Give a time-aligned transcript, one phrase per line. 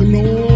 [0.00, 0.49] Nobody can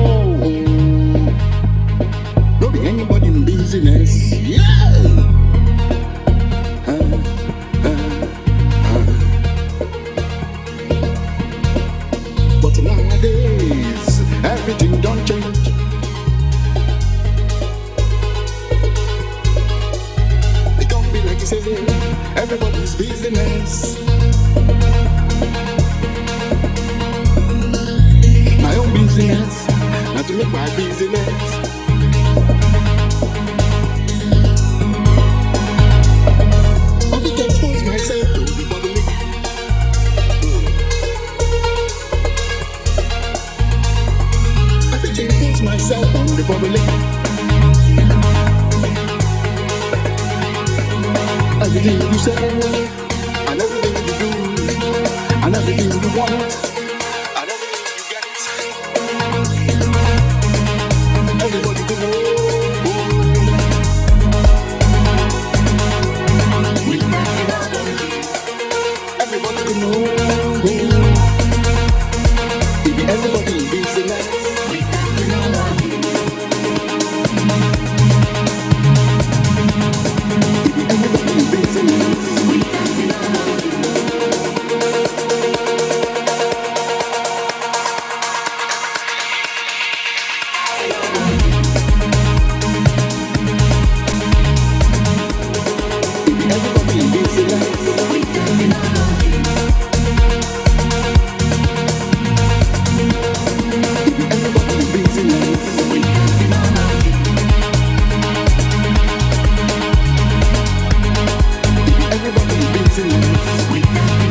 [113.04, 113.72] you.
[113.72, 114.23] We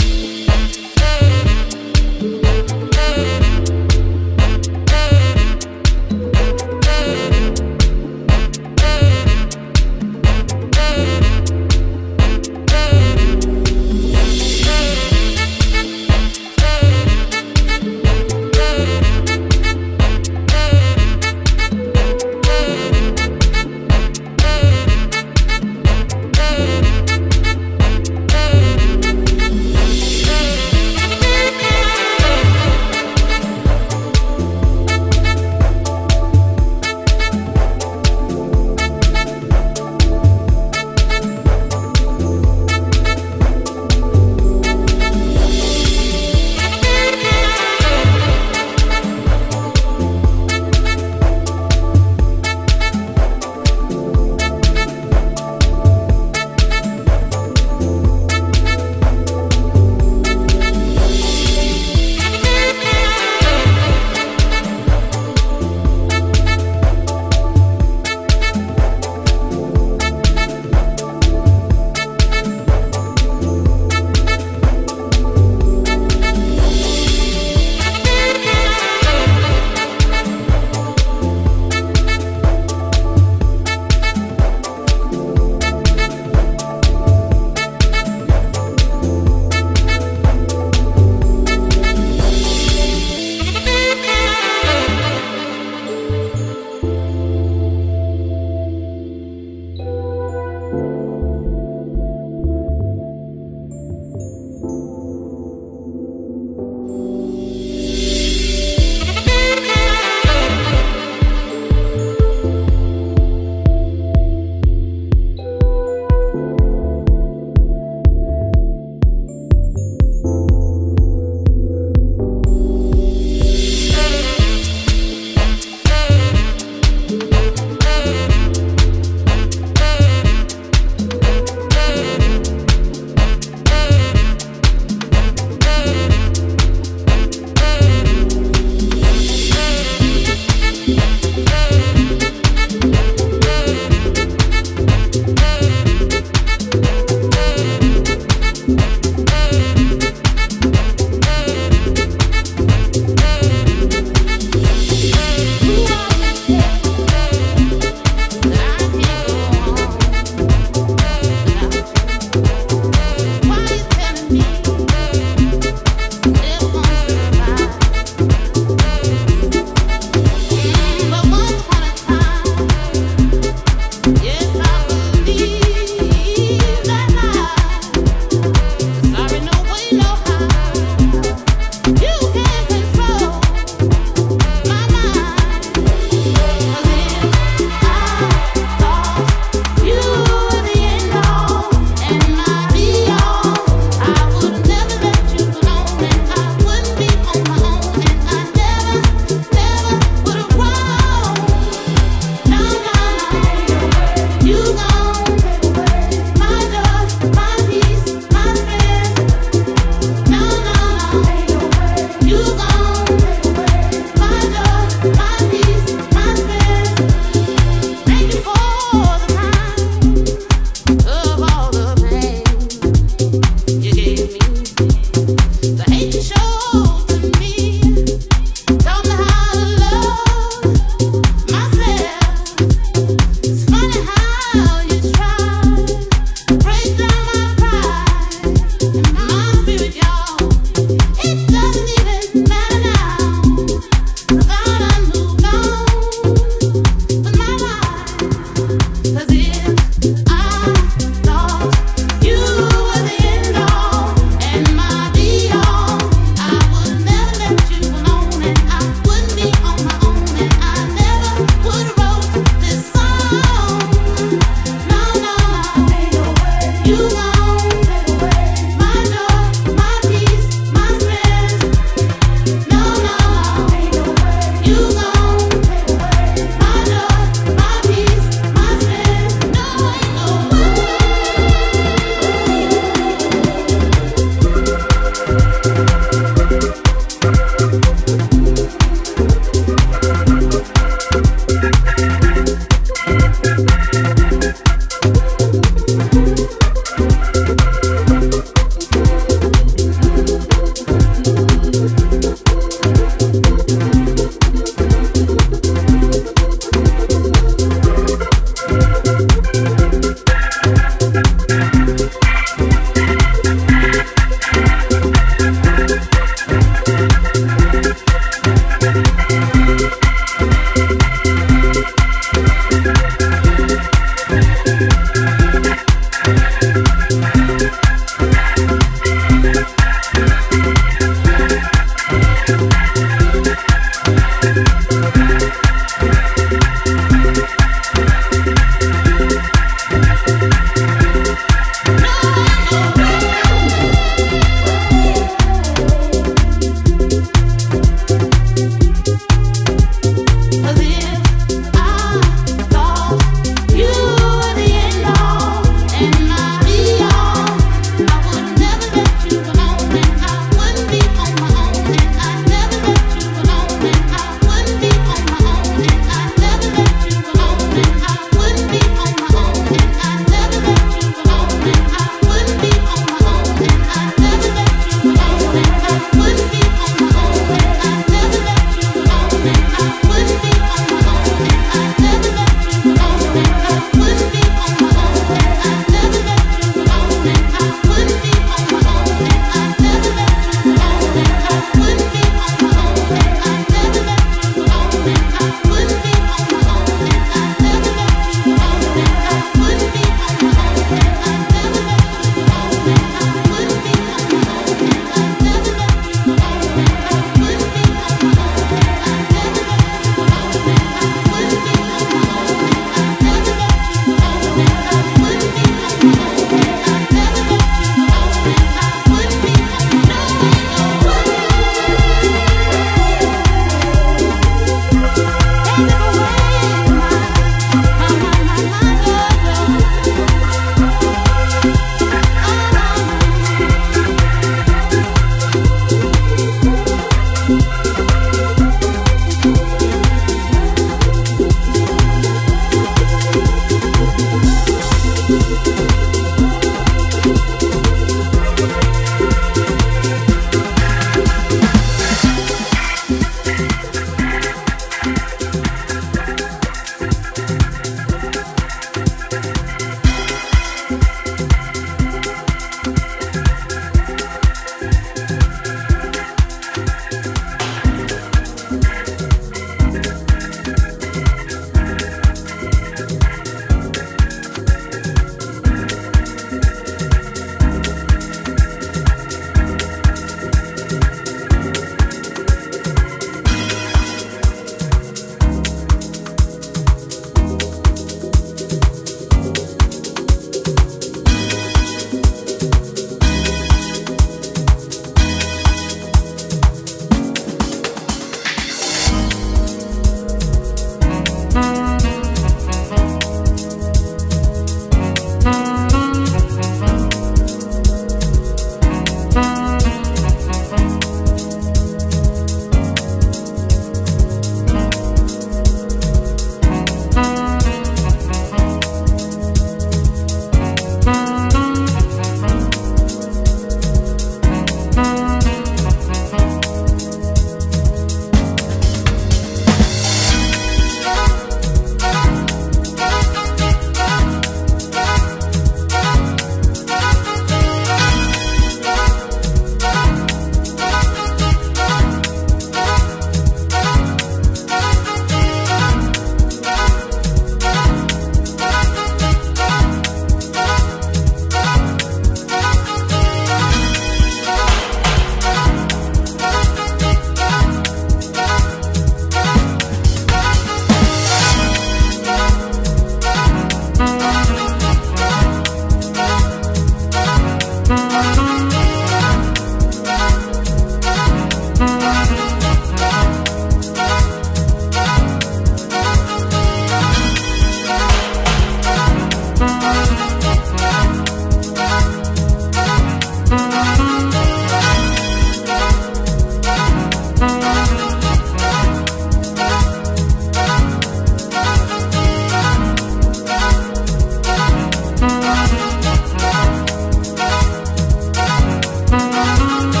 [599.61, 600.00] Thank you.